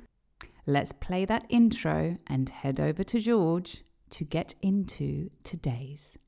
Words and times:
let's 0.68 0.92
play 0.92 1.26
that 1.26 1.48
intro 1.50 2.20
and 2.28 2.48
head 2.48 2.80
over 2.80 3.04
to 3.06 3.20
George 3.20 3.84
to 4.12 4.24
get 4.24 4.54
into 4.62 5.32
today's 5.44 6.20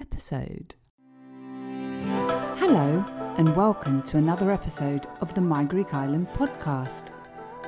episode. 0.00 0.74
Hello, 2.56 3.04
and 3.36 3.54
welcome 3.54 4.02
to 4.04 4.16
another 4.16 4.50
episode 4.50 5.06
of 5.20 5.34
the 5.34 5.42
My 5.42 5.64
Greek 5.64 5.92
Island 5.92 6.28
podcast, 6.28 7.10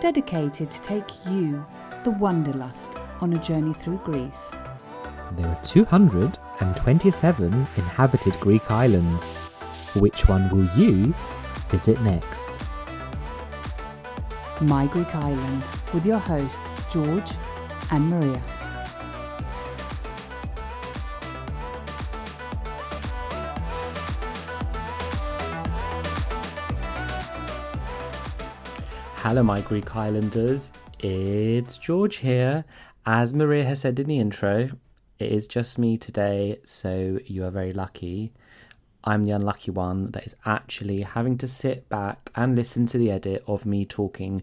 dedicated 0.01 0.71
to 0.71 0.81
take 0.81 1.27
you, 1.27 1.67
the 2.03 2.13
Wanderlust, 2.13 2.95
on 3.21 3.35
a 3.35 3.39
journey 3.39 3.75
through 3.75 3.99
Greece. 3.99 4.55
There 5.33 5.47
are 5.47 5.63
227 5.63 7.53
inhabited 7.53 8.35
Greek 8.41 8.69
islands. 8.69 9.23
Which 9.95 10.29
one 10.29 10.51
will 10.51 10.69
you 10.77 11.15
visit 11.69 12.01
next? 12.03 12.51
My 14.61 14.89
Greek 14.89 15.15
Island, 15.15 15.63
with 15.95 16.05
your 16.05 16.19
hosts 16.19 16.83
George 16.93 17.31
and 17.93 18.11
Maria. 18.11 18.43
Hello, 29.23 29.45
my 29.45 29.61
Greek 29.61 29.95
Islanders. 29.95 30.73
It's 30.99 31.79
George 31.79 32.17
here. 32.17 32.65
As 33.07 33.33
Maria 33.33 33.65
has 33.65 33.81
said 33.81 33.99
in 34.01 34.09
the 34.09 34.19
intro, 34.19 34.71
it 35.21 35.31
is 35.31 35.47
just 35.47 35.79
me 35.79 35.99
today, 35.99 36.59
so 36.65 37.19
you 37.27 37.45
are 37.45 37.51
very 37.51 37.73
lucky. 37.73 38.33
I'm 39.05 39.25
the 39.25 39.33
unlucky 39.33 39.71
one 39.71 40.11
that 40.13 40.27
is 40.27 40.35
actually 40.47 41.03
having 41.03 41.37
to 41.39 41.49
sit 41.49 41.89
back 41.89 42.31
and 42.35 42.57
listen 42.57 42.87
to 42.87 42.99
the 42.99 43.11
edit 43.11 43.45
of 43.47 43.67
me 43.67 43.85
talking 43.85 44.43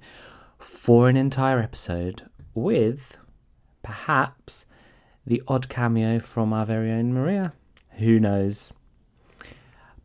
for 0.59 1.09
an 1.09 1.17
entire 1.17 1.59
episode 1.59 2.29
with 2.53 3.17
perhaps 3.81 4.65
the 5.25 5.41
odd 5.47 5.67
cameo 5.67 6.19
from 6.19 6.53
our 6.53 6.65
very 6.65 6.91
own 6.91 7.13
Maria. 7.13 7.53
Who 7.97 8.19
knows? 8.19 8.71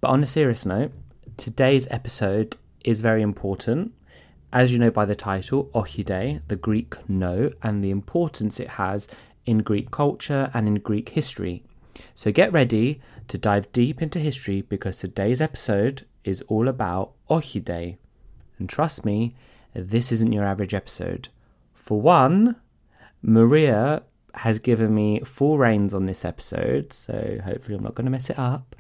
But 0.01 0.09
on 0.09 0.23
a 0.23 0.27
serious 0.27 0.65
note, 0.65 0.93
today's 1.37 1.87
episode 1.91 2.57
is 2.85 3.01
very 3.01 3.23
important. 3.23 3.93
As 4.53 4.73
you 4.73 4.79
know 4.79 4.91
by 4.91 5.05
the 5.05 5.17
title, 5.17 5.71
Ochi 5.75 6.05
Day, 6.05 6.41
the 6.49 6.57
Greek 6.57 6.97
no, 7.09 7.53
and 7.63 7.83
the 7.83 7.91
importance 7.91 8.61
it 8.61 8.69
has 8.69 9.09
in 9.47 9.59
Greek 9.59 9.91
culture 9.91 10.51
and 10.55 10.69
in 10.69 10.75
Greek 10.77 11.11
history. 11.11 11.65
So 12.15 12.33
get 12.33 12.53
ready 12.53 13.01
to 13.29 13.39
dive 13.39 13.73
deep 13.73 14.03
into 14.03 14.19
history 14.19 14.63
because 14.63 14.99
today's 14.99 15.41
episode 15.41 16.07
is 16.25 16.43
all 16.49 16.69
about 16.69 17.13
Ochi 17.29 17.63
Day. 17.65 17.99
And 18.59 18.69
trust 18.69 19.05
me, 19.05 19.35
this 19.75 20.13
isn't 20.13 20.33
your 20.33 20.45
average 20.45 20.75
episode. 20.75 21.29
For 21.75 22.01
one, 22.01 22.57
Maria 23.23 24.03
has 24.35 24.59
given 24.59 24.95
me 24.95 25.21
full 25.21 25.59
reins 25.59 25.93
on 25.93 26.07
this 26.07 26.25
episode, 26.25 26.93
so 26.93 27.39
hopefully 27.45 27.77
I'm 27.77 27.83
not 27.83 27.95
going 27.95 28.07
to 28.07 28.11
mess 28.11 28.31
it 28.31 28.39
up. 28.39 28.77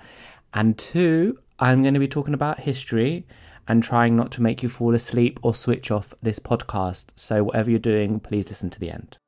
And 0.55 0.79
two, 0.79 1.39
I'm 1.59 1.83
going 1.83 1.95
to 1.95 2.01
be 2.01 2.09
talking 2.09 2.35
about 2.35 2.61
history 2.61 3.27
and 3.69 3.83
trying 3.83 4.17
not 4.17 4.33
to 4.33 4.43
make 4.43 4.63
you 4.63 4.69
fall 4.69 4.95
asleep 4.95 5.39
or 5.43 5.55
switch 5.55 5.91
off 5.91 6.15
this 6.23 6.39
podcast. 6.39 7.07
So, 7.17 7.45
whatever 7.45 7.71
you're 7.71 7.79
doing, 7.79 8.21
please 8.21 8.49
listen 8.49 8.71
to 8.71 8.81
the 8.81 8.91
end. 8.91 9.19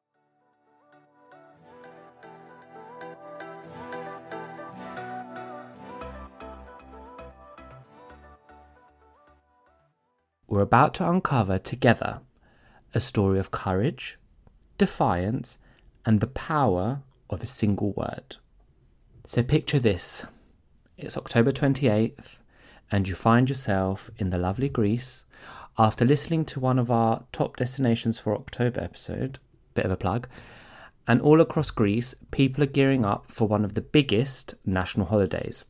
We're 10.46 10.60
about 10.60 10.94
to 10.94 11.08
uncover 11.08 11.58
together 11.58 12.20
a 12.94 13.00
story 13.00 13.38
of 13.38 13.50
courage, 13.50 14.18
defiance, 14.78 15.58
and 16.04 16.20
the 16.20 16.26
power 16.26 17.02
of 17.30 17.42
a 17.42 17.46
single 17.46 17.92
word. 17.92 18.36
So 19.26 19.42
picture 19.42 19.78
this 19.78 20.26
it's 20.96 21.16
October 21.16 21.50
28th, 21.50 22.38
and 22.92 23.08
you 23.08 23.14
find 23.14 23.48
yourself 23.48 24.10
in 24.18 24.30
the 24.30 24.38
lovely 24.38 24.68
Greece 24.68 25.24
after 25.76 26.04
listening 26.04 26.44
to 26.44 26.60
one 26.60 26.78
of 26.78 26.90
our 26.90 27.24
top 27.32 27.56
destinations 27.56 28.18
for 28.18 28.34
October 28.34 28.80
episode, 28.80 29.38
bit 29.74 29.84
of 29.84 29.90
a 29.90 29.96
plug. 29.96 30.28
And 31.06 31.20
all 31.20 31.40
across 31.40 31.70
Greece, 31.70 32.14
people 32.30 32.62
are 32.62 32.68
gearing 32.68 33.04
up 33.04 33.30
for 33.30 33.48
one 33.48 33.64
of 33.64 33.74
the 33.74 33.80
biggest 33.80 34.54
national 34.64 35.06
holidays. 35.06 35.64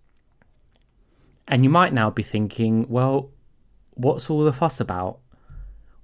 And 1.48 1.64
you 1.64 1.70
might 1.70 1.92
now 1.92 2.10
be 2.10 2.22
thinking, 2.22 2.86
well, 2.88 3.30
what's 3.94 4.28
all 4.28 4.44
the 4.44 4.52
fuss 4.52 4.80
about? 4.80 5.18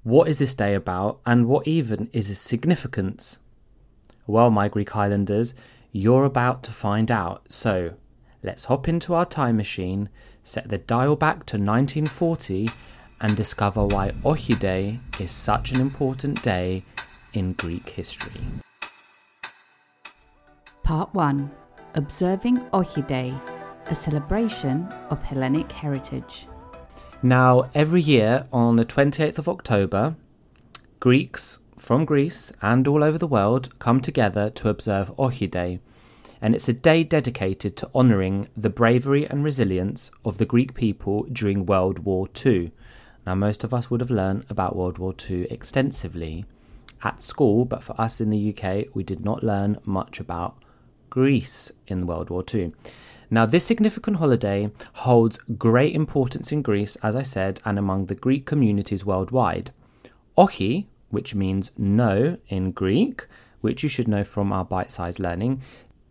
What 0.02 0.28
is 0.28 0.38
this 0.38 0.54
day 0.54 0.74
about, 0.74 1.20
and 1.26 1.46
what 1.46 1.68
even 1.68 2.08
is 2.12 2.30
its 2.30 2.40
significance? 2.40 3.38
Well, 4.26 4.50
my 4.50 4.68
Greek 4.68 4.96
Islanders, 4.96 5.54
you're 5.92 6.24
about 6.24 6.62
to 6.64 6.70
find 6.70 7.10
out. 7.10 7.52
So 7.52 7.94
let's 8.42 8.64
hop 8.64 8.88
into 8.88 9.14
our 9.14 9.26
time 9.26 9.56
machine, 9.56 10.08
set 10.44 10.68
the 10.68 10.78
dial 10.78 11.16
back 11.16 11.44
to 11.46 11.56
1940, 11.56 12.70
and 13.20 13.36
discover 13.36 13.84
why 13.84 14.12
Ochi 14.24 14.58
Day 14.58 14.98
is 15.18 15.30
such 15.32 15.72
an 15.72 15.80
important 15.80 16.42
day 16.42 16.82
in 17.34 17.52
Greek 17.54 17.90
history. 17.90 18.40
Part 20.82 21.12
1 21.14 21.50
Observing 21.94 22.58
Ochi 22.72 23.06
Day, 23.06 23.34
a 23.86 23.94
celebration 23.94 24.86
of 25.10 25.22
Hellenic 25.22 25.70
heritage. 25.70 26.46
Now, 27.22 27.70
every 27.74 28.00
year 28.00 28.46
on 28.50 28.76
the 28.76 28.84
28th 28.86 29.36
of 29.36 29.46
October, 29.46 30.16
Greeks 31.00 31.58
from 31.76 32.06
Greece 32.06 32.50
and 32.62 32.88
all 32.88 33.04
over 33.04 33.18
the 33.18 33.26
world 33.26 33.78
come 33.78 34.00
together 34.00 34.48
to 34.48 34.70
observe 34.70 35.14
Ochi 35.18 35.50
Day, 35.50 35.80
and 36.40 36.54
it's 36.54 36.68
a 36.70 36.72
day 36.72 37.04
dedicated 37.04 37.76
to 37.76 37.90
honouring 37.94 38.48
the 38.56 38.70
bravery 38.70 39.26
and 39.26 39.44
resilience 39.44 40.10
of 40.24 40.38
the 40.38 40.46
Greek 40.46 40.72
people 40.72 41.24
during 41.30 41.66
World 41.66 41.98
War 41.98 42.26
II. 42.42 42.72
Now, 43.26 43.34
most 43.34 43.64
of 43.64 43.74
us 43.74 43.90
would 43.90 44.00
have 44.00 44.10
learned 44.10 44.46
about 44.48 44.74
World 44.74 44.96
War 44.96 45.14
II 45.28 45.46
extensively 45.50 46.46
at 47.02 47.22
school, 47.22 47.66
but 47.66 47.84
for 47.84 48.00
us 48.00 48.22
in 48.22 48.30
the 48.30 48.54
UK, 48.56 48.86
we 48.94 49.02
did 49.02 49.22
not 49.22 49.44
learn 49.44 49.76
much 49.84 50.20
about 50.20 50.56
Greece 51.10 51.70
in 51.86 52.06
World 52.06 52.30
War 52.30 52.44
II. 52.54 52.72
Now, 53.32 53.46
this 53.46 53.64
significant 53.64 54.16
holiday 54.16 54.70
holds 54.92 55.38
great 55.56 55.94
importance 55.94 56.50
in 56.50 56.62
Greece, 56.62 56.96
as 56.96 57.14
I 57.14 57.22
said, 57.22 57.60
and 57.64 57.78
among 57.78 58.06
the 58.06 58.16
Greek 58.16 58.44
communities 58.44 59.04
worldwide. 59.04 59.72
Ochi, 60.36 60.86
which 61.10 61.34
means 61.34 61.70
no 61.78 62.36
in 62.48 62.72
Greek, 62.72 63.26
which 63.60 63.84
you 63.84 63.88
should 63.88 64.08
know 64.08 64.24
from 64.24 64.52
our 64.52 64.64
bite 64.64 64.90
sized 64.90 65.20
learning, 65.20 65.62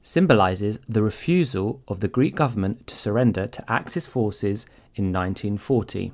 symbolizes 0.01 0.79
the 0.87 1.03
refusal 1.03 1.81
of 1.89 1.99
the 1.99 2.07
Greek 2.07 2.35
government 2.35 2.87
to 2.87 2.95
surrender 2.95 3.47
to 3.47 3.69
Axis 3.69 4.07
forces 4.07 4.65
in 4.95 5.11
1940. 5.11 6.13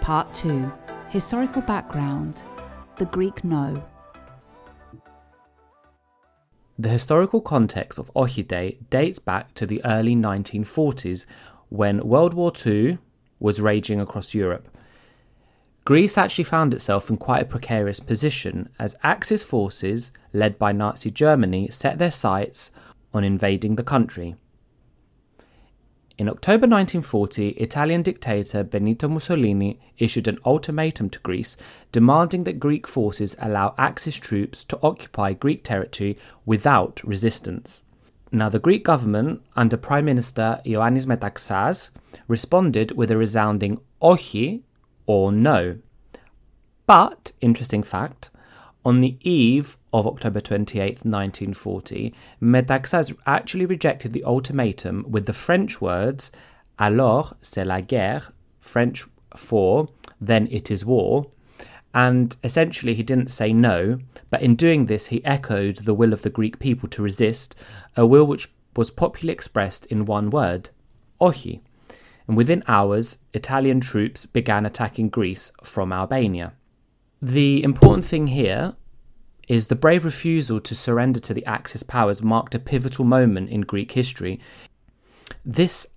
Part 0.00 0.32
2 0.34 0.72
Historical 1.10 1.60
background 1.62 2.42
The 2.96 3.06
Greek 3.06 3.44
No. 3.44 3.82
The 6.80 6.88
historical 6.88 7.40
context 7.40 7.98
of 7.98 8.14
Ochi 8.14 8.46
Day 8.46 8.78
dates 8.88 9.18
back 9.18 9.52
to 9.54 9.66
the 9.66 9.84
early 9.84 10.14
1940s 10.14 11.24
when 11.70 12.06
World 12.06 12.34
War 12.34 12.52
II 12.64 12.98
was 13.40 13.60
raging 13.60 14.00
across 14.00 14.32
Europe. 14.32 14.68
Greece 15.84 16.16
actually 16.16 16.44
found 16.44 16.72
itself 16.72 17.10
in 17.10 17.16
quite 17.16 17.42
a 17.42 17.46
precarious 17.46 17.98
position 17.98 18.68
as 18.78 18.94
Axis 19.02 19.42
forces, 19.42 20.12
led 20.32 20.56
by 20.56 20.70
Nazi 20.70 21.10
Germany, 21.10 21.68
set 21.68 21.98
their 21.98 22.12
sights 22.12 22.70
on 23.12 23.24
invading 23.24 23.74
the 23.74 23.82
country. 23.82 24.36
In 26.18 26.28
October 26.28 26.66
1940, 26.66 27.50
Italian 27.50 28.02
dictator 28.02 28.64
Benito 28.64 29.06
Mussolini 29.06 29.78
issued 29.98 30.26
an 30.26 30.40
ultimatum 30.44 31.08
to 31.10 31.20
Greece 31.20 31.56
demanding 31.92 32.42
that 32.42 32.58
Greek 32.58 32.88
forces 32.88 33.36
allow 33.38 33.72
Axis 33.78 34.16
troops 34.16 34.64
to 34.64 34.80
occupy 34.82 35.32
Greek 35.32 35.62
territory 35.62 36.18
without 36.44 37.00
resistance. 37.04 37.82
Now, 38.32 38.48
the 38.48 38.58
Greek 38.58 38.84
government, 38.84 39.42
under 39.54 39.76
Prime 39.76 40.06
Minister 40.06 40.60
Ioannis 40.66 41.06
Metaxas, 41.06 41.90
responded 42.26 42.90
with 42.96 43.12
a 43.12 43.16
resounding 43.16 43.80
ochi, 44.02 44.62
or 45.06 45.30
no. 45.30 45.78
But, 46.86 47.30
interesting 47.40 47.84
fact, 47.84 48.30
on 48.88 49.02
the 49.02 49.18
eve 49.20 49.76
of 49.92 50.06
October 50.06 50.40
28, 50.40 51.04
1940, 51.04 52.14
Metaxas 52.40 53.14
actually 53.26 53.66
rejected 53.66 54.14
the 54.14 54.24
ultimatum 54.24 55.04
with 55.06 55.26
the 55.26 55.32
French 55.34 55.78
words 55.78 56.32
Alors 56.78 57.34
c'est 57.42 57.66
la 57.66 57.82
guerre, 57.82 58.32
French 58.62 59.04
for 59.36 59.90
then 60.18 60.48
it 60.50 60.70
is 60.70 60.86
war. 60.86 61.26
And 61.92 62.34
essentially, 62.42 62.94
he 62.94 63.02
didn't 63.02 63.30
say 63.30 63.52
no, 63.52 63.98
but 64.30 64.40
in 64.40 64.56
doing 64.56 64.86
this, 64.86 65.08
he 65.08 65.22
echoed 65.22 65.76
the 65.84 65.92
will 65.92 66.14
of 66.14 66.22
the 66.22 66.30
Greek 66.30 66.58
people 66.58 66.88
to 66.88 67.02
resist, 67.02 67.54
a 67.94 68.06
will 68.06 68.26
which 68.26 68.48
was 68.74 68.90
popularly 68.90 69.34
expressed 69.34 69.84
in 69.86 70.06
one 70.06 70.30
word, 70.30 70.70
ochi. 71.20 71.60
And 72.26 72.38
within 72.38 72.64
hours, 72.66 73.18
Italian 73.34 73.80
troops 73.80 74.24
began 74.24 74.64
attacking 74.64 75.10
Greece 75.10 75.52
from 75.62 75.92
Albania. 75.92 76.54
The 77.20 77.64
important 77.64 78.04
thing 78.04 78.28
here 78.28 78.74
is 79.48 79.66
the 79.66 79.74
brave 79.74 80.04
refusal 80.04 80.60
to 80.60 80.74
surrender 80.74 81.18
to 81.20 81.34
the 81.34 81.44
Axis 81.46 81.82
powers 81.82 82.22
marked 82.22 82.54
a 82.54 82.58
pivotal 82.58 83.04
moment 83.04 83.50
in 83.50 83.62
Greek 83.62 83.92
history. 83.92 84.38
This 85.44 85.88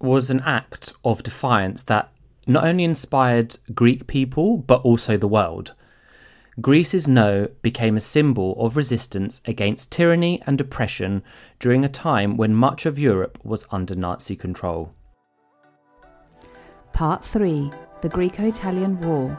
was 0.00 0.30
an 0.30 0.40
act 0.40 0.92
of 1.04 1.22
defiance 1.22 1.82
that 1.84 2.10
not 2.46 2.64
only 2.64 2.84
inspired 2.84 3.56
Greek 3.74 4.06
people, 4.06 4.56
but 4.56 4.80
also 4.82 5.16
the 5.16 5.28
world. 5.28 5.74
Greece's 6.60 7.06
no 7.06 7.48
became 7.60 7.96
a 7.96 8.00
symbol 8.00 8.56
of 8.58 8.76
resistance 8.76 9.42
against 9.44 9.92
tyranny 9.92 10.42
and 10.46 10.58
oppression 10.60 11.22
during 11.60 11.84
a 11.84 11.88
time 11.88 12.36
when 12.36 12.54
much 12.54 12.86
of 12.86 12.98
Europe 12.98 13.38
was 13.44 13.66
under 13.70 13.94
Nazi 13.94 14.36
control. 14.36 14.92
Part 16.94 17.24
3 17.24 17.70
The 18.00 18.08
Greco 18.08 18.46
Italian 18.46 18.98
War, 19.02 19.38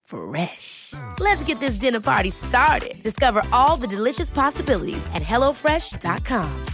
Fresh. 0.11 0.93
Let's 1.19 1.41
get 1.45 1.59
this 1.61 1.75
dinner 1.75 2.01
party 2.01 2.31
started. 2.31 3.01
Discover 3.01 3.43
all 3.53 3.77
the 3.77 3.87
delicious 3.87 4.29
possibilities 4.29 5.05
at 5.13 5.23
hellofresh.com. 5.23 6.65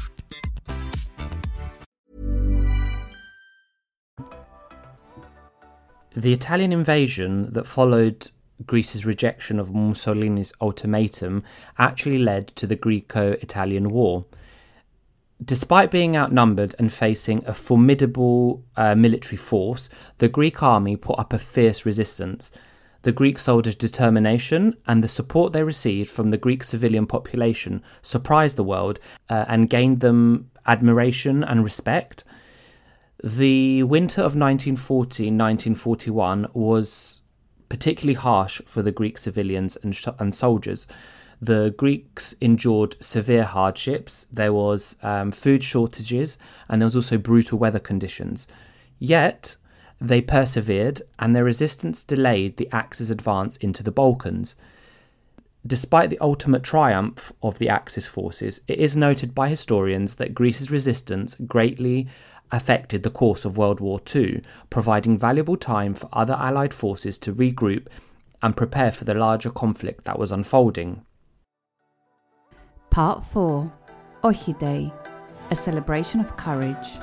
The 6.16 6.34
Italian 6.34 6.74
invasion 6.74 7.54
that 7.54 7.68
followed 7.68 8.32
Greece's 8.66 9.06
rejection 9.06 9.60
of 9.60 9.72
Mussolini's 9.72 10.52
ultimatum 10.60 11.44
actually 11.78 12.18
led 12.18 12.48
to 12.56 12.66
the 12.66 12.76
Greco 12.76 13.34
Italian 13.34 13.92
War. 13.92 14.26
Despite 15.46 15.92
being 15.92 16.18
outnumbered 16.18 16.74
and 16.80 16.92
facing 16.92 17.46
a 17.46 17.54
formidable 17.54 18.64
uh, 18.76 18.96
military 18.96 19.38
force, 19.38 19.90
the 20.18 20.28
Greek 20.28 20.64
army 20.64 20.96
put 20.96 21.20
up 21.20 21.34
a 21.34 21.38
fierce 21.38 21.86
resistance. 21.86 22.52
The 23.08 23.14
Greek 23.14 23.40
soldiers' 23.40 23.74
determination 23.74 24.76
and 24.86 25.02
the 25.02 25.08
support 25.08 25.54
they 25.54 25.64
received 25.64 26.10
from 26.10 26.30
the 26.30 26.38
Greek 26.38 26.62
civilian 26.62 27.08
population 27.08 27.82
surprised 28.02 28.58
the 28.58 28.66
world 28.66 29.00
uh, 29.30 29.46
and 29.48 29.70
gained 29.70 30.02
them 30.02 30.52
admiration 30.66 31.42
and 31.42 31.64
respect. 31.64 32.26
The 33.24 33.84
winter 33.84 34.20
of 34.20 34.36
1940 34.36 35.24
1941 35.28 36.48
was 36.54 37.22
particularly 37.70 38.16
harsh 38.16 38.62
for 38.66 38.82
the 38.82 38.92
Greek 38.92 39.18
civilians 39.18 39.78
and, 39.78 39.96
sh- 39.96 40.10
and 40.20 40.36
soldiers. 40.36 40.86
The 41.42 41.74
Greeks 41.78 42.36
endured 42.42 42.98
severe 43.02 43.46
hardships. 43.46 44.26
There 44.30 44.52
was 44.52 44.98
um, 45.02 45.32
food 45.32 45.64
shortages 45.64 46.38
and 46.68 46.82
there 46.82 46.88
was 46.88 46.98
also 46.98 47.18
brutal 47.18 47.58
weather 47.58 47.80
conditions. 47.80 48.50
Yet, 49.00 49.56
they 50.00 50.22
persevered, 50.22 51.02
and 51.20 51.36
their 51.36 51.44
resistance 51.44 52.04
delayed 52.04 52.58
the 52.58 52.70
Axis 52.72 53.10
advance 53.10 53.58
into 53.58 53.84
the 53.84 53.92
Balkans. 53.92 54.56
Despite 55.66 56.10
the 56.10 56.20
ultimate 56.20 56.64
triumph 56.64 57.32
of 57.44 57.58
the 57.58 57.68
Axis 57.68 58.06
forces, 58.06 58.62
it 58.68 58.80
is 58.80 58.96
noted 58.96 59.36
by 59.36 59.50
historians 59.50 60.16
that 60.16 60.34
Greece's 60.34 60.72
resistance 60.72 61.36
greatly 61.46 62.08
affected 62.52 63.04
the 63.04 63.10
course 63.10 63.44
of 63.44 63.58
World 63.58 63.80
War 63.80 64.00
II, 64.16 64.42
providing 64.70 65.18
valuable 65.18 65.58
time 65.58 65.94
for 65.94 66.10
other 66.14 66.36
Allied 66.36 66.74
forces 66.74 67.18
to 67.20 67.34
regroup 67.34 67.88
and 68.42 68.56
prepare 68.56 68.92
for 68.92 69.04
the 69.04 69.14
larger 69.14 69.50
conflict 69.50 70.06
that 70.06 70.20
was 70.20 70.32
unfolding. 70.32 71.02
Part 72.90 73.26
4 73.26 73.72
Ochi 74.24 74.58
Day, 74.60 74.92
a 75.52 75.56
celebration 75.56 76.20
of 76.20 76.38
courage. 76.38 77.00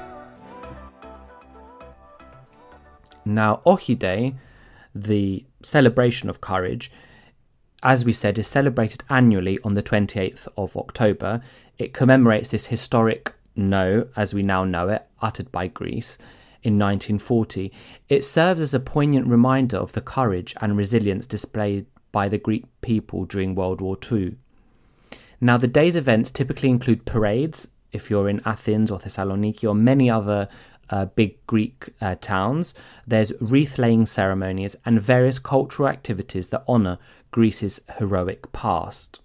Now, 3.24 3.60
Ochi 3.66 3.98
Day, 3.98 4.34
the 4.94 5.44
celebration 5.62 6.28
of 6.28 6.40
courage, 6.40 6.90
as 7.82 8.04
we 8.04 8.12
said, 8.12 8.38
is 8.38 8.46
celebrated 8.46 9.02
annually 9.10 9.58
on 9.64 9.74
the 9.74 9.82
28th 9.82 10.48
of 10.56 10.76
October. 10.76 11.40
It 11.78 11.92
commemorates 11.92 12.50
this 12.50 12.66
historic 12.66 13.32
no, 13.56 14.08
as 14.16 14.34
we 14.34 14.42
now 14.42 14.64
know 14.64 14.88
it, 14.88 15.06
uttered 15.20 15.50
by 15.52 15.68
Greece 15.68 16.18
in 16.62 16.78
1940. 16.78 17.72
It 18.08 18.24
serves 18.24 18.60
as 18.60 18.74
a 18.74 18.80
poignant 18.80 19.26
reminder 19.26 19.76
of 19.76 19.92
the 19.92 20.00
courage 20.00 20.54
and 20.60 20.76
resilience 20.76 21.26
displayed 21.26 21.86
by 22.10 22.28
the 22.28 22.38
Greek 22.38 22.64
people 22.80 23.24
during 23.26 23.54
World 23.54 23.80
War 23.80 23.98
II. 24.10 24.36
Now, 25.40 25.56
the 25.56 25.68
day's 25.68 25.96
events 25.96 26.30
typically 26.30 26.70
include 26.70 27.04
parades, 27.04 27.68
if 27.92 28.10
you're 28.10 28.28
in 28.28 28.40
Athens 28.44 28.90
or 28.90 28.98
Thessaloniki 28.98 29.68
or 29.68 29.74
many 29.74 30.10
other 30.10 30.48
uh, 30.94 31.06
big 31.06 31.44
Greek 31.48 31.88
uh, 32.00 32.14
towns. 32.20 32.72
There's 33.04 33.32
wreath 33.40 33.78
laying 33.78 34.06
ceremonies 34.06 34.76
and 34.86 35.02
various 35.02 35.40
cultural 35.40 35.88
activities 35.88 36.48
that 36.48 36.62
honour 36.68 36.98
Greece's 37.32 37.80
heroic 37.98 38.52
past. 38.52 39.18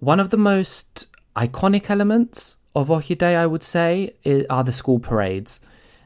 One 0.00 0.18
of 0.18 0.30
the 0.30 0.36
most 0.36 1.06
iconic 1.36 1.88
elements 1.88 2.56
of 2.74 2.88
Ochi 2.88 3.16
Day, 3.16 3.36
I 3.36 3.46
would 3.46 3.62
say, 3.62 4.14
are 4.50 4.64
the 4.64 4.72
school 4.72 4.98
parades. 4.98 5.60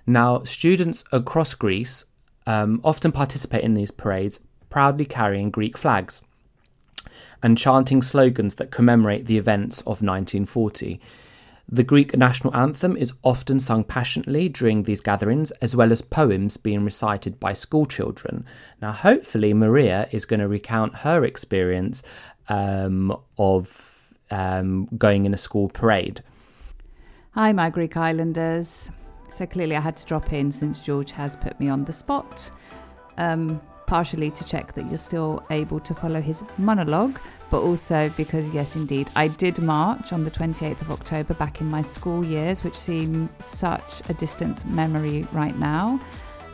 Now, 0.06 0.44
students 0.44 1.02
across 1.12 1.54
Greece 1.54 2.04
um, 2.46 2.80
often 2.84 3.10
participate 3.10 3.64
in 3.64 3.72
these 3.72 3.90
parades, 3.90 4.40
proudly 4.68 5.06
carrying 5.06 5.50
Greek 5.50 5.78
flags 5.78 6.20
and 7.42 7.56
chanting 7.56 8.02
slogans 8.02 8.56
that 8.56 8.70
commemorate 8.70 9.26
the 9.26 9.38
events 9.38 9.80
of 9.80 10.02
1940. 10.02 11.00
The 11.72 11.84
Greek 11.84 12.16
national 12.16 12.56
anthem 12.56 12.96
is 12.96 13.12
often 13.22 13.60
sung 13.60 13.84
passionately 13.84 14.48
during 14.48 14.82
these 14.82 15.00
gatherings, 15.00 15.52
as 15.62 15.76
well 15.76 15.92
as 15.92 16.02
poems 16.02 16.56
being 16.56 16.84
recited 16.84 17.38
by 17.38 17.52
school 17.52 17.86
children. 17.86 18.44
Now, 18.82 18.90
hopefully, 18.90 19.54
Maria 19.54 20.08
is 20.10 20.24
going 20.24 20.40
to 20.40 20.48
recount 20.48 20.96
her 20.96 21.24
experience 21.24 22.02
um, 22.48 23.16
of 23.38 24.12
um, 24.32 24.88
going 24.98 25.26
in 25.26 25.32
a 25.32 25.36
school 25.36 25.68
parade. 25.68 26.24
Hi, 27.34 27.52
my 27.52 27.70
Greek 27.70 27.96
Islanders. 27.96 28.90
So 29.30 29.46
clearly, 29.46 29.76
I 29.76 29.80
had 29.80 29.96
to 29.98 30.04
drop 30.06 30.32
in 30.32 30.50
since 30.50 30.80
George 30.80 31.12
has 31.12 31.36
put 31.36 31.60
me 31.60 31.68
on 31.68 31.84
the 31.84 31.92
spot. 31.92 32.50
Um, 33.16 33.60
partially 33.90 34.30
to 34.30 34.44
check 34.44 34.72
that 34.74 34.86
you're 34.86 34.96
still 34.96 35.42
able 35.50 35.80
to 35.80 35.92
follow 35.92 36.20
his 36.20 36.44
monologue, 36.58 37.18
but 37.50 37.60
also 37.60 38.08
because, 38.16 38.48
yes, 38.50 38.76
indeed, 38.76 39.10
I 39.16 39.26
did 39.26 39.58
march 39.58 40.12
on 40.12 40.22
the 40.22 40.30
28th 40.30 40.80
of 40.82 40.92
October 40.92 41.34
back 41.34 41.60
in 41.60 41.68
my 41.68 41.82
school 41.82 42.24
years, 42.24 42.62
which 42.62 42.76
seem 42.76 43.28
such 43.40 44.08
a 44.08 44.14
distant 44.14 44.64
memory 44.64 45.26
right 45.32 45.58
now. 45.58 46.00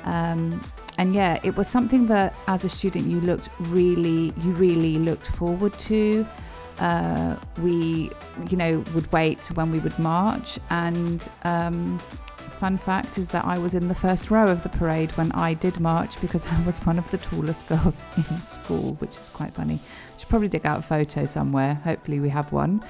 Um, 0.05 0.63
and 0.97 1.15
yeah, 1.15 1.39
it 1.45 1.55
was 1.59 1.69
something 1.69 2.07
that 2.07 2.35
as 2.47 2.65
a 2.65 2.71
student 2.71 3.07
you 3.07 3.21
looked 3.21 3.51
really, 3.61 4.33
you 4.43 4.53
really 4.53 4.97
looked 4.99 5.27
forward 5.27 5.79
to. 5.81 6.27
Uh, 6.79 7.37
we, 7.59 8.11
you 8.49 8.57
know, 8.57 8.83
would 8.95 9.13
wait 9.13 9.45
when 9.57 9.71
we 9.71 9.79
would 9.81 9.99
march, 9.99 10.59
and 10.71 11.29
um, 11.45 12.01
fun 12.57 12.79
fact 12.79 13.19
is 13.19 13.29
that 13.29 13.45
I 13.45 13.59
was 13.59 13.75
in 13.75 13.89
the 13.89 13.95
first 13.95 14.31
row 14.31 14.49
of 14.49 14.63
the 14.63 14.69
parade 14.69 15.13
when 15.13 15.31
I 15.33 15.55
did 15.55 15.79
march 15.81 16.21
because 16.21 16.47
I 16.53 16.65
was 16.65 16.79
one 16.79 16.99
of 16.99 17.11
the 17.11 17.19
tallest 17.19 17.67
girls 17.69 18.03
in 18.17 18.43
school, 18.43 18.95
which 18.95 19.17
is 19.17 19.29
quite 19.29 19.55
funny. 19.55 19.75
I 19.75 20.19
should 20.19 20.29
probably 20.29 20.49
dig 20.49 20.67
out 20.67 20.79
a 20.79 20.83
photo 20.83 21.27
somewhere. 21.27 21.75
Hopefully, 21.75 22.21
we 22.21 22.29
have 22.31 22.53
one. 22.53 22.85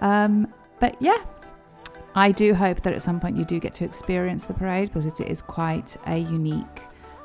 Um, 0.00 0.52
but 0.80 1.00
yeah, 1.00 1.18
I 2.14 2.32
do 2.32 2.54
hope 2.54 2.82
that 2.82 2.92
at 2.92 3.02
some 3.02 3.20
point 3.20 3.36
you 3.36 3.44
do 3.44 3.58
get 3.58 3.74
to 3.74 3.84
experience 3.84 4.44
the 4.44 4.54
parade 4.54 4.92
because 4.92 5.20
it 5.20 5.28
is 5.28 5.42
quite 5.42 5.96
a 6.06 6.18
unique 6.18 6.82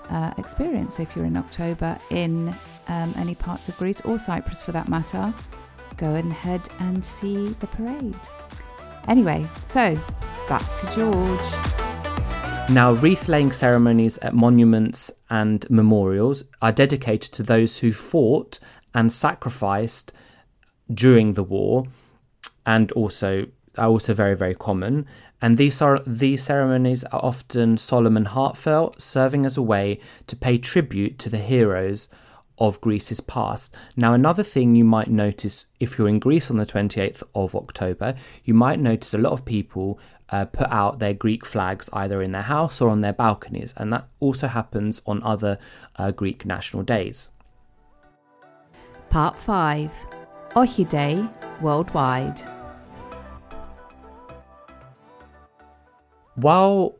uh, 0.10 0.34
experience. 0.38 0.98
So 0.98 1.04
if 1.04 1.16
you're 1.16 1.25
in 1.25 1.38
October 1.38 1.98
in 2.10 2.56
um, 2.88 3.13
any 3.18 3.36
parts 3.36 3.70
of 3.70 3.78
Greece 3.78 4.02
or 4.02 4.18
Cyprus 4.18 4.62
for 4.62 4.72
that 4.72 4.90
matter, 4.90 5.34
go 5.98 6.16
ahead 6.16 6.62
and 6.80 7.04
see 7.04 7.50
the 7.60 7.68
parade. 7.68 8.16
Anyway, 9.08 9.46
so 9.70 9.96
back 10.48 10.75
to 10.75 10.96
George. 10.96 11.73
Now, 12.70 12.93
wreath 12.93 13.27
laying 13.27 13.51
ceremonies 13.51 14.17
at 14.20 14.34
monuments 14.34 15.12
and 15.29 15.70
memorials 15.70 16.43
are 16.62 16.72
dedicated 16.72 17.32
to 17.34 17.43
those 17.43 17.79
who 17.79 17.91
fought 17.91 18.58
and 18.96 19.12
sacrificed 19.12 20.13
during 20.91 21.34
the 21.34 21.43
war 21.43 21.86
and 22.65 22.91
also 22.93 23.48
are 23.77 23.89
also 23.89 24.13
very 24.13 24.36
very 24.36 24.53
common 24.53 25.05
and 25.41 25.58
these 25.58 25.82
are 25.82 26.00
these 26.05 26.43
ceremonies 26.43 27.03
are 27.05 27.24
often 27.24 27.77
solemn 27.77 28.15
and 28.15 28.27
heartfelt 28.27 29.01
serving 29.01 29.46
as 29.46 29.58
a 29.58 29.62
way 29.62 30.00
to 30.27 30.36
pay 30.36 30.58
tribute 30.58 31.17
to 31.20 31.29
the 31.29 31.39
heroes 31.39 32.08
of 32.60 32.79
Greece's 32.82 33.20
past. 33.20 33.74
Now, 33.98 34.13
another 34.13 34.43
thing 34.43 34.75
you 34.75 34.84
might 34.84 35.10
notice 35.10 35.65
if 35.79 35.98
you're 35.98 36.08
in 36.08 36.20
Greece 36.20 36.51
on 36.51 36.58
the 36.58 36.65
28th 36.65 37.24
of 37.34 37.55
October, 37.55 38.13
you 38.43 38.53
might 38.53 38.79
notice 38.79 39.13
a 39.13 39.17
lot 39.17 39.34
of 39.34 39.43
people 39.43 40.00
uh, 40.34 40.46
put 40.46 40.68
out 40.72 40.98
their 40.98 41.13
Greek 41.13 41.46
flags 41.46 41.92
either 41.94 42.20
in 42.20 42.32
their 42.32 42.42
house 42.42 42.82
or 42.82 42.90
on 42.90 43.02
their 43.02 43.13
balconies, 43.13 43.72
and 43.78 43.94
that 43.94 44.08
also 44.20 44.48
happens 44.48 45.00
on 45.06 45.22
other 45.22 45.60
uh, 45.98 46.10
Greek 46.10 46.44
national 46.44 46.82
days. 46.82 47.30
Part 49.12 49.38
5 49.38 49.92
Ochi 50.56 50.90
Day 50.90 51.24
Worldwide. 51.62 52.42
While 56.34 56.96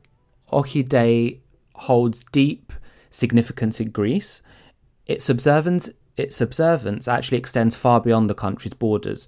Ochi 0.52 0.88
Day 0.88 1.42
holds 1.74 2.24
deep 2.32 2.72
significance 3.10 3.80
in 3.80 3.90
Greece, 3.90 4.44
its 5.08 5.28
observance, 5.28 5.90
its 6.18 6.40
observance 6.40 7.08
actually 7.08 7.40
extends 7.40 7.76
far 7.76 8.00
beyond 8.00 8.30
the 8.30 8.36
country's 8.36 8.76
borders. 8.76 9.28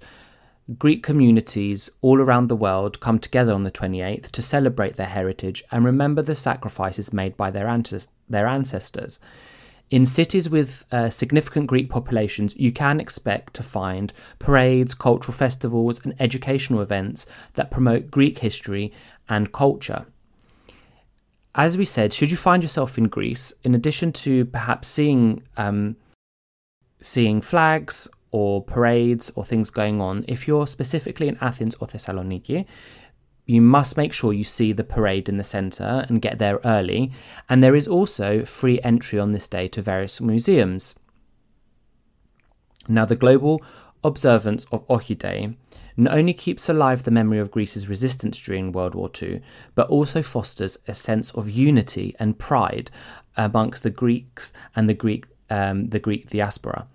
Greek 0.78 1.02
communities 1.02 1.88
all 2.02 2.20
around 2.20 2.48
the 2.48 2.56
world 2.56 2.98
come 2.98 3.20
together 3.20 3.52
on 3.52 3.62
the 3.62 3.70
28th 3.70 4.30
to 4.32 4.42
celebrate 4.42 4.96
their 4.96 5.06
heritage 5.06 5.62
and 5.70 5.84
remember 5.84 6.22
the 6.22 6.34
sacrifices 6.34 7.12
made 7.12 7.36
by 7.36 7.50
their, 7.50 7.82
their 8.28 8.48
ancestors. 8.48 9.20
In 9.88 10.04
cities 10.04 10.50
with 10.50 10.84
uh, 10.90 11.08
significant 11.08 11.68
Greek 11.68 11.88
populations, 11.88 12.56
you 12.56 12.72
can 12.72 12.98
expect 12.98 13.54
to 13.54 13.62
find 13.62 14.12
parades, 14.40 14.94
cultural 14.94 15.32
festivals, 15.32 16.00
and 16.04 16.14
educational 16.18 16.82
events 16.82 17.26
that 17.54 17.70
promote 17.70 18.10
Greek 18.10 18.38
history 18.38 18.92
and 19.28 19.52
culture. 19.52 20.06
As 21.54 21.78
we 21.78 21.84
said, 21.84 22.12
should 22.12 22.32
you 22.32 22.36
find 22.36 22.64
yourself 22.64 22.98
in 22.98 23.04
Greece, 23.04 23.52
in 23.62 23.76
addition 23.76 24.12
to 24.12 24.44
perhaps 24.46 24.88
seeing 24.88 25.44
um, 25.56 25.96
seeing 27.00 27.40
flags 27.40 28.08
or 28.36 28.62
parades 28.62 29.32
or 29.34 29.42
things 29.42 29.70
going 29.70 29.98
on, 29.98 30.22
if 30.28 30.46
you're 30.46 30.66
specifically 30.66 31.26
in 31.26 31.38
Athens 31.40 31.74
or 31.80 31.86
Thessaloniki, 31.86 32.66
you 33.46 33.62
must 33.62 33.96
make 33.96 34.12
sure 34.12 34.34
you 34.34 34.44
see 34.44 34.74
the 34.74 34.84
parade 34.84 35.30
in 35.30 35.38
the 35.38 35.50
centre 35.56 36.04
and 36.06 36.20
get 36.20 36.38
there 36.38 36.60
early. 36.62 37.12
And 37.48 37.62
there 37.62 37.74
is 37.74 37.88
also 37.88 38.44
free 38.44 38.78
entry 38.82 39.18
on 39.18 39.30
this 39.30 39.48
day 39.48 39.68
to 39.68 39.80
various 39.80 40.20
museums. 40.20 40.94
Now, 42.88 43.06
the 43.06 43.16
global 43.16 43.62
observance 44.04 44.66
of 44.70 44.86
Ochi 44.86 45.16
Day 45.16 45.56
not 45.96 46.12
only 46.12 46.34
keeps 46.34 46.68
alive 46.68 47.04
the 47.04 47.10
memory 47.10 47.38
of 47.38 47.50
Greece's 47.50 47.88
resistance 47.88 48.38
during 48.38 48.70
World 48.70 48.94
War 48.94 49.10
II, 49.22 49.40
but 49.74 49.88
also 49.88 50.22
fosters 50.22 50.76
a 50.86 50.94
sense 50.94 51.30
of 51.30 51.48
unity 51.48 52.14
and 52.18 52.38
pride 52.38 52.90
amongst 53.34 53.82
the 53.82 53.96
Greeks 54.02 54.52
and 54.74 54.90
the 54.90 54.94
Greek 54.94 55.24
um, 55.48 55.88
the 55.88 56.00
Greek 56.00 56.28
diaspora. 56.28 56.86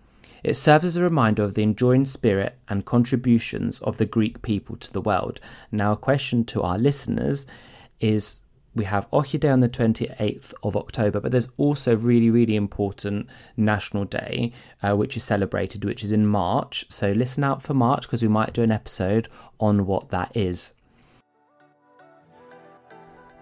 It 0.44 0.56
serves 0.56 0.86
as 0.86 0.96
a 0.96 1.04
reminder 1.04 1.44
of 1.44 1.54
the 1.54 1.64
enduring 1.64 2.06
spirit 2.06 2.58
and 2.68 2.86
contributions 2.86 3.80
of 3.80 3.98
the 3.98 4.06
Greek 4.06 4.42
people 4.42 4.76
to 4.78 4.92
the 4.92 5.02
world. 5.02 5.40
Now, 5.72 5.92
a 5.92 5.98
question 5.98 6.46
to 6.46 6.62
our 6.64 6.78
listeners 6.78 7.46
is 8.00 8.40
we 8.74 8.86
have 8.86 9.08
Ohi 9.12 9.38
on 9.52 9.60
the 9.60 9.70
28th 9.70 10.54
of 10.64 10.78
October, 10.78 11.20
but 11.20 11.32
there's 11.32 11.50
also 11.58 11.94
a 11.94 11.98
really, 11.98 12.30
really 12.30 12.56
important 12.56 13.28
National 13.58 14.06
Day, 14.06 14.54
uh, 14.82 14.96
which 14.96 15.18
is 15.18 15.24
celebrated, 15.24 15.84
which 15.84 16.04
is 16.04 16.12
in 16.12 16.26
March. 16.26 16.86
So 16.90 17.12
listen 17.12 17.44
out 17.44 17.62
for 17.62 17.74
March 17.74 18.04
because 18.04 18.22
we 18.22 18.30
might 18.30 18.54
do 18.54 18.64
an 18.64 18.72
episode 18.72 19.28
on 19.60 19.86
what 19.86 20.10
that 20.10 20.32
is. 20.36 20.74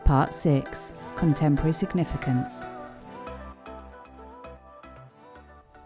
Part 0.03 0.33
6 0.33 0.93
Contemporary 1.15 1.73
Significance. 1.73 2.65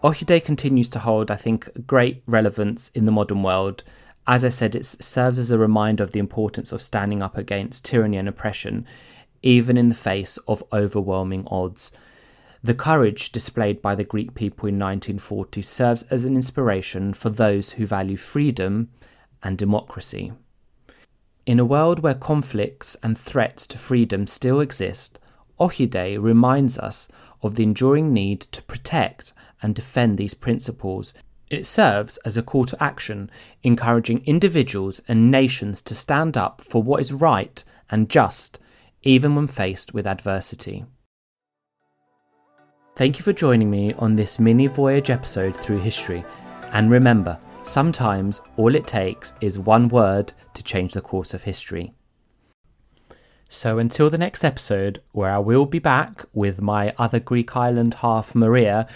Ohi 0.04 0.26
Day 0.26 0.38
continues 0.38 0.90
to 0.90 0.98
hold, 0.98 1.30
I 1.30 1.36
think, 1.36 1.86
great 1.86 2.22
relevance 2.26 2.90
in 2.94 3.06
the 3.06 3.10
modern 3.10 3.42
world. 3.42 3.82
As 4.26 4.44
I 4.44 4.50
said, 4.50 4.74
it 4.74 4.84
serves 4.84 5.38
as 5.38 5.50
a 5.50 5.56
reminder 5.56 6.04
of 6.04 6.12
the 6.12 6.18
importance 6.18 6.72
of 6.72 6.82
standing 6.82 7.22
up 7.22 7.38
against 7.38 7.86
tyranny 7.86 8.18
and 8.18 8.28
oppression 8.28 8.86
even 9.42 9.78
in 9.78 9.88
the 9.88 9.94
face 9.94 10.38
of 10.46 10.62
overwhelming 10.72 11.46
odds. 11.50 11.90
The 12.62 12.74
courage 12.74 13.32
displayed 13.32 13.80
by 13.80 13.94
the 13.94 14.04
Greek 14.04 14.34
people 14.34 14.68
in 14.68 14.78
1940 14.78 15.62
serves 15.62 16.02
as 16.04 16.26
an 16.26 16.34
inspiration 16.34 17.14
for 17.14 17.30
those 17.30 17.72
who 17.72 17.86
value 17.86 18.16
freedom 18.18 18.90
and 19.42 19.56
democracy. 19.56 20.32
In 21.46 21.58
a 21.58 21.64
world 21.64 22.00
where 22.00 22.14
conflicts 22.14 22.94
and 23.02 23.16
threats 23.16 23.66
to 23.68 23.78
freedom 23.78 24.26
still 24.26 24.60
exist, 24.60 25.18
Ohi 25.58 25.86
Day 25.86 26.18
reminds 26.18 26.78
us 26.78 27.08
of 27.42 27.54
the 27.54 27.62
enduring 27.62 28.12
need 28.12 28.40
to 28.40 28.62
protect 28.62 29.32
and 29.62 29.74
defend 29.74 30.18
these 30.18 30.34
principles. 30.34 31.14
It 31.50 31.66
serves 31.66 32.16
as 32.18 32.36
a 32.36 32.42
call 32.42 32.64
to 32.66 32.82
action, 32.82 33.30
encouraging 33.62 34.22
individuals 34.24 35.00
and 35.08 35.30
nations 35.30 35.82
to 35.82 35.94
stand 35.94 36.36
up 36.36 36.60
for 36.60 36.82
what 36.82 37.00
is 37.00 37.12
right 37.12 37.62
and 37.90 38.08
just 38.08 38.58
even 39.02 39.34
when 39.34 39.46
faced 39.46 39.92
with 39.92 40.06
adversity. 40.06 40.84
Thank 42.96 43.18
you 43.18 43.24
for 43.24 43.32
joining 43.32 43.70
me 43.70 43.92
on 43.94 44.14
this 44.14 44.38
mini 44.38 44.66
voyage 44.66 45.10
episode 45.10 45.56
through 45.56 45.80
history. 45.80 46.24
And 46.72 46.90
remember, 46.90 47.38
sometimes 47.62 48.40
all 48.56 48.74
it 48.74 48.86
takes 48.86 49.32
is 49.40 49.58
one 49.58 49.88
word 49.88 50.32
to 50.54 50.62
change 50.62 50.94
the 50.94 51.00
course 51.00 51.34
of 51.34 51.42
history. 51.42 51.92
So 53.48 53.78
until 53.78 54.10
the 54.10 54.18
next 54.18 54.42
episode, 54.42 55.02
where 55.12 55.30
I 55.30 55.38
will 55.38 55.66
be 55.66 55.78
back 55.78 56.24
with 56.32 56.60
my 56.60 56.94
other 56.98 57.20
Greek 57.20 57.56
island 57.56 57.94
half, 57.94 58.34
Maria, 58.34 58.88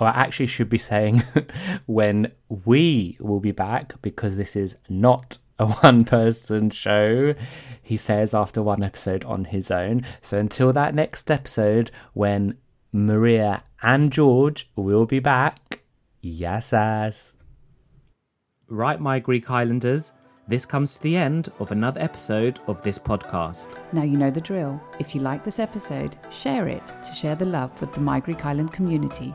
or 0.00 0.08
I 0.08 0.10
actually 0.10 0.46
should 0.46 0.68
be 0.68 0.78
saying 0.78 1.22
when 1.86 2.32
we 2.48 3.16
will 3.20 3.40
be 3.40 3.52
back, 3.52 4.00
because 4.02 4.36
this 4.36 4.56
is 4.56 4.76
not 4.88 5.38
a 5.58 5.66
one 5.82 6.04
person 6.04 6.70
show, 6.70 7.34
he 7.82 7.96
says 7.96 8.34
after 8.34 8.62
one 8.62 8.82
episode 8.82 9.24
on 9.24 9.46
his 9.46 9.70
own. 9.70 10.04
So 10.22 10.38
until 10.38 10.72
that 10.72 10.94
next 10.94 11.30
episode, 11.30 11.90
when 12.14 12.56
Maria 12.92 13.64
and 13.82 14.12
George 14.12 14.70
will 14.76 15.06
be 15.06 15.18
back, 15.18 15.80
yes, 16.20 16.72
as. 16.72 17.34
Right, 18.68 19.00
my 19.00 19.18
Greek 19.18 19.50
Islanders, 19.50 20.12
this 20.46 20.64
comes 20.64 20.96
to 20.96 21.02
the 21.02 21.16
end 21.16 21.52
of 21.58 21.72
another 21.72 22.00
episode 22.00 22.60
of 22.66 22.82
this 22.82 22.98
podcast. 22.98 23.68
Now 23.92 24.02
you 24.02 24.16
know 24.16 24.30
the 24.30 24.40
drill. 24.40 24.80
If 24.98 25.14
you 25.14 25.20
like 25.20 25.44
this 25.44 25.58
episode, 25.58 26.16
share 26.30 26.68
it 26.68 26.86
to 26.86 27.14
share 27.14 27.34
the 27.34 27.44
love 27.44 27.78
with 27.80 27.92
the 27.92 28.00
My 28.00 28.20
Greek 28.20 28.46
Island 28.46 28.72
community, 28.72 29.34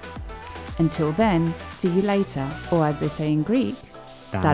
Until 0.79 1.11
then, 1.13 1.53
see 1.71 1.89
you 1.89 2.01
later, 2.01 2.47
or 2.71 2.85
as 2.85 2.99
they 2.99 3.07
say 3.07 3.31
in 3.31 3.43
Greek, 3.43 3.75
Ta 4.31 4.53